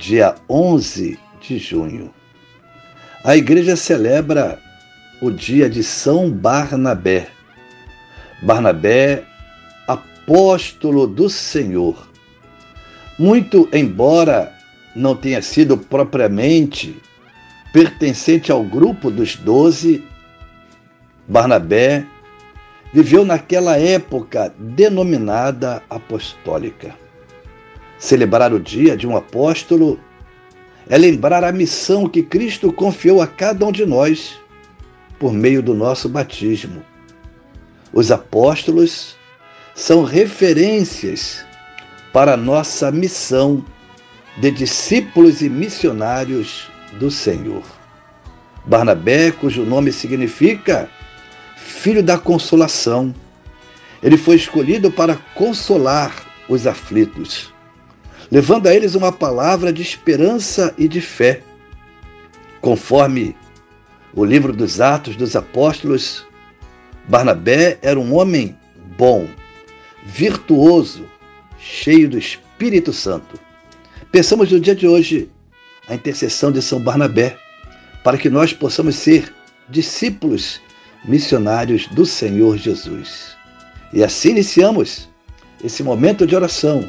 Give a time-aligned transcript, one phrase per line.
[0.00, 2.10] dia 11 de junho,
[3.22, 4.58] a igreja celebra
[5.20, 7.28] o dia de São Barnabé.
[8.42, 9.24] Barnabé,
[9.86, 12.08] apóstolo do Senhor.
[13.18, 14.50] Muito embora
[14.96, 16.96] não tenha sido propriamente
[17.70, 20.02] pertencente ao grupo dos doze,
[21.28, 22.06] Barnabé
[22.92, 26.99] viveu naquela época denominada apostólica.
[28.00, 30.00] Celebrar o dia de um apóstolo
[30.88, 34.40] é lembrar a missão que Cristo confiou a cada um de nós
[35.18, 36.82] por meio do nosso batismo.
[37.92, 39.16] Os apóstolos
[39.74, 41.44] são referências
[42.10, 43.62] para nossa missão
[44.38, 47.62] de discípulos e missionários do Senhor.
[48.64, 50.88] Barnabé, cujo nome significa
[51.54, 53.14] filho da consolação,
[54.02, 56.14] ele foi escolhido para consolar
[56.48, 57.52] os aflitos
[58.30, 61.42] levando a eles uma palavra de esperança e de fé.
[62.60, 63.36] Conforme
[64.14, 66.26] o livro dos Atos dos Apóstolos,
[67.08, 68.56] Barnabé era um homem
[68.96, 69.26] bom,
[70.04, 71.04] virtuoso,
[71.58, 73.38] cheio do Espírito Santo.
[74.12, 75.30] Pensamos no dia de hoje
[75.88, 77.36] a intercessão de São Barnabé,
[78.04, 79.32] para que nós possamos ser
[79.68, 80.60] discípulos
[81.04, 83.36] missionários do Senhor Jesus.
[83.92, 85.08] E assim iniciamos
[85.62, 86.88] esse momento de oração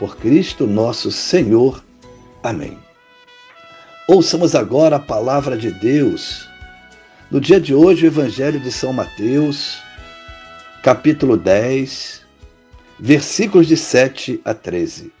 [0.00, 1.84] por Cristo nosso Senhor.
[2.42, 2.78] Amém.
[4.08, 6.48] Ouçamos agora a palavra de Deus.
[7.30, 9.78] No dia de hoje, o Evangelho de São Mateus,
[10.82, 12.22] capítulo 10,
[12.98, 15.12] versículos de 7 a 13.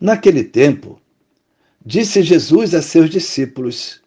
[0.00, 1.02] Naquele tempo,
[1.84, 4.00] disse Jesus a seus discípulos: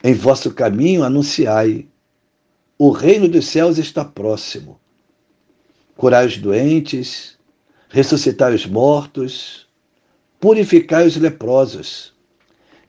[0.00, 1.88] Em vosso caminho anunciai,
[2.78, 4.80] o reino dos céus está próximo.
[5.96, 7.36] Curai os doentes,
[7.92, 9.68] ressuscitai os mortos,
[10.40, 12.14] purificai os leprosos,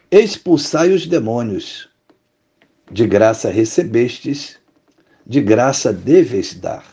[0.10, 1.90] expulsai os demônios.
[2.90, 4.58] De graça recebestes,
[5.26, 6.86] de graça deveis dar.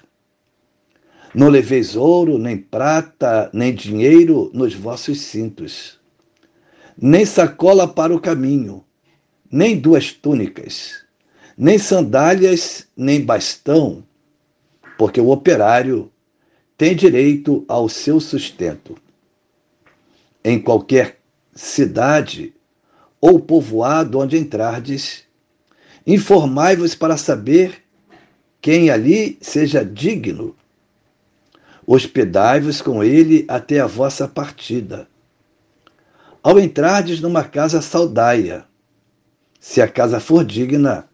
[1.32, 6.00] Não leveis ouro, nem prata, nem dinheiro nos vossos cintos,
[7.00, 8.84] nem sacola para o caminho,
[9.50, 11.04] nem duas túnicas,
[11.56, 14.04] nem sandálias, nem bastão,
[14.98, 16.10] porque o operário
[16.80, 18.96] tem direito ao seu sustento.
[20.42, 21.18] Em qualquer
[21.54, 22.54] cidade
[23.20, 25.24] ou povoado onde entrardes,
[26.06, 27.84] informai-vos para saber
[28.62, 30.56] quem ali seja digno.
[31.86, 35.06] Hospedai-vos com ele até a vossa partida.
[36.42, 38.64] Ao entrardes numa casa saudaia,
[39.60, 41.06] se a casa for digna,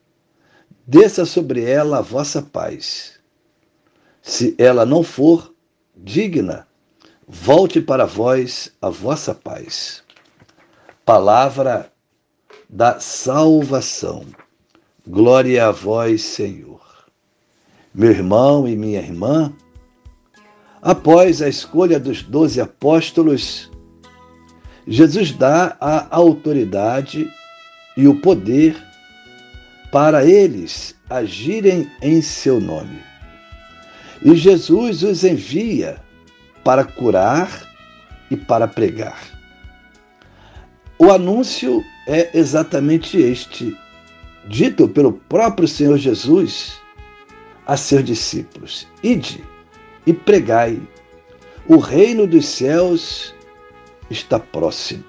[0.87, 3.19] desça sobre ela a vossa paz.
[4.23, 5.56] Se ela não for,
[5.97, 6.67] digna,
[7.27, 10.03] volte para vós a vossa paz.
[11.05, 11.91] Palavra
[12.69, 14.27] da salvação.
[15.07, 16.81] Glória a vós, Senhor.
[17.95, 19.53] Meu irmão e minha irmã,
[20.83, 23.71] após a escolha dos doze apóstolos,
[24.87, 27.27] Jesus dá a autoridade
[27.97, 28.77] e o poder
[29.91, 33.01] para eles agirem em seu nome.
[34.27, 36.03] E Jesus os envia
[36.65, 37.49] para curar
[38.29, 39.21] e para pregar.
[40.99, 43.73] O anúncio é exatamente este,
[44.49, 46.77] dito pelo próprio Senhor Jesus
[47.69, 49.45] a seus discípulos: Ide
[50.05, 50.81] e pregai,
[51.69, 53.33] o reino dos céus
[54.11, 55.05] está próximo.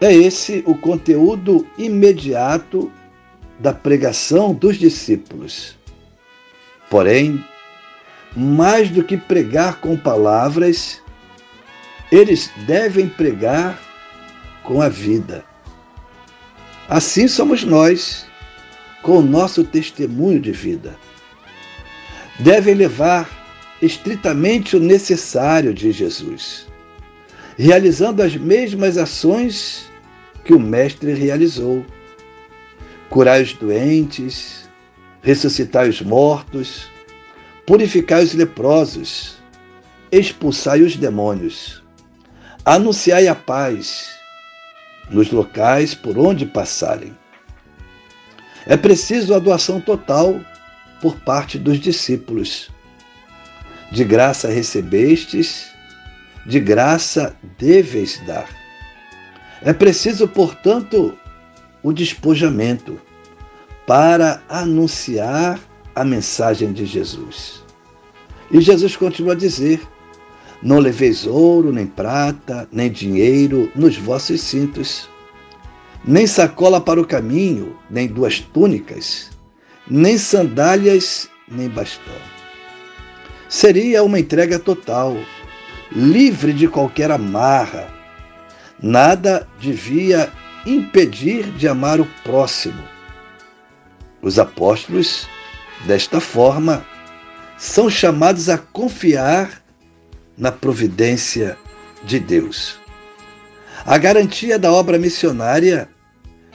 [0.00, 2.90] É esse o conteúdo imediato
[3.60, 5.78] da pregação dos discípulos.
[6.94, 7.44] Porém,
[8.36, 11.02] mais do que pregar com palavras,
[12.12, 13.80] eles devem pregar
[14.62, 15.44] com a vida.
[16.88, 18.28] Assim somos nós,
[19.02, 20.96] com o nosso testemunho de vida.
[22.38, 23.28] Devem levar
[23.82, 26.68] estritamente o necessário de Jesus,
[27.58, 29.90] realizando as mesmas ações
[30.44, 31.84] que o Mestre realizou:
[33.10, 34.63] curar os doentes,
[35.24, 36.86] ressuscitar os mortos,
[37.66, 39.36] purificar os leprosos,
[40.12, 41.82] expulsai os demônios,
[42.62, 44.10] anunciai a paz
[45.10, 47.16] nos locais por onde passarem.
[48.66, 50.38] É preciso a doação total
[51.00, 52.70] por parte dos discípulos.
[53.90, 55.70] De graça recebestes,
[56.44, 58.48] de graça deveis dar.
[59.62, 61.18] É preciso, portanto,
[61.82, 63.00] o despojamento
[63.86, 65.60] para anunciar
[65.94, 67.62] a mensagem de Jesus.
[68.50, 69.80] E Jesus continua a dizer:
[70.62, 75.08] Não leveis ouro, nem prata, nem dinheiro nos vossos cintos,
[76.04, 79.30] nem sacola para o caminho, nem duas túnicas,
[79.88, 82.14] nem sandálias, nem bastão.
[83.48, 85.16] Seria uma entrega total,
[85.92, 87.92] livre de qualquer amarra.
[88.82, 90.30] Nada devia
[90.66, 92.93] impedir de amar o próximo.
[94.24, 95.28] Os apóstolos
[95.86, 96.86] Desta forma,
[97.58, 99.62] são chamados a confiar
[100.36, 101.58] na providência
[102.04, 102.78] de Deus.
[103.84, 105.88] A garantia da obra missionária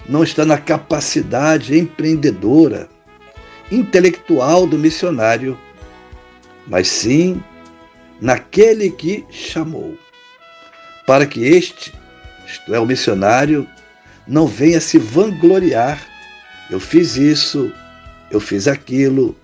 [0.07, 2.89] não está na capacidade empreendedora,
[3.71, 5.55] intelectual do missionário,
[6.65, 7.43] mas sim
[8.19, 9.95] naquele que chamou,
[11.05, 11.93] para que este,
[12.47, 13.67] isto é, o missionário,
[14.27, 16.08] não venha se vangloriar.
[16.69, 17.71] Eu fiz isso,
[18.29, 19.35] eu fiz aquilo,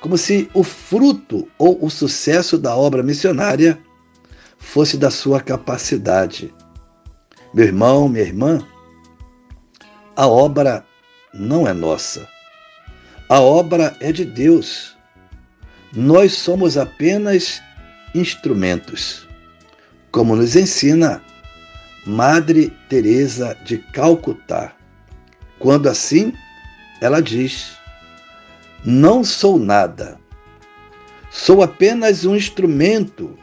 [0.00, 3.78] como se o fruto ou o sucesso da obra missionária
[4.58, 6.52] fosse da sua capacidade.
[7.54, 8.64] Meu irmão, minha irmã,
[10.14, 10.84] a obra
[11.32, 12.28] não é nossa.
[13.28, 14.96] A obra é de Deus.
[15.92, 17.62] Nós somos apenas
[18.14, 19.26] instrumentos,
[20.10, 21.22] como nos ensina
[22.06, 24.72] Madre Teresa de Calcutá.
[25.58, 26.32] Quando assim,
[27.00, 27.78] ela diz:
[28.84, 30.18] não sou nada.
[31.30, 33.36] Sou apenas um instrumento,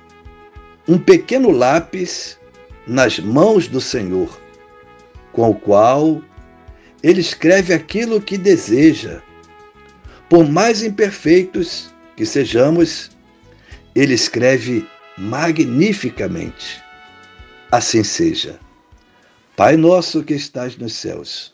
[0.87, 2.39] um pequeno lápis
[2.87, 4.39] nas mãos do Senhor,
[5.31, 6.21] com o qual
[7.03, 9.21] ele escreve aquilo que deseja.
[10.29, 13.11] Por mais imperfeitos que sejamos,
[13.93, 14.87] ele escreve
[15.17, 16.81] magnificamente.
[17.71, 18.59] Assim seja.
[19.55, 21.53] Pai nosso que estás nos céus,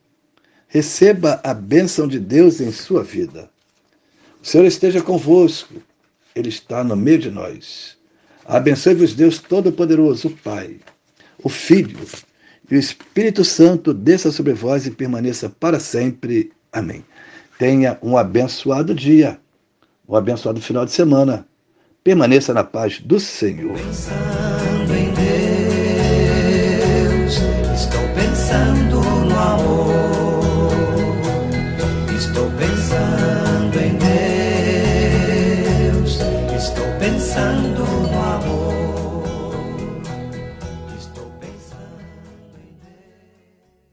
[0.71, 3.47] receba a bênção de Deus em sua vida.
[4.41, 5.75] O Senhor esteja convosco
[6.35, 7.97] ele está no meio de nós.
[8.45, 10.77] Abençoe-vos, Deus Todo-Poderoso, o Pai,
[11.43, 11.99] o Filho
[12.69, 16.51] e o Espírito Santo desça sobre vós e permaneça para sempre.
[16.71, 17.03] Amém.
[17.59, 19.39] Tenha um abençoado dia,
[20.07, 21.45] um abençoado final de semana.
[22.03, 23.77] Permaneça na paz do Senhor.